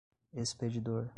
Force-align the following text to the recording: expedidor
expedidor 0.33 1.09